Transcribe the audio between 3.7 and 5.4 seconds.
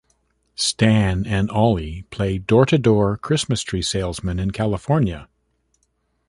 salesmen in California.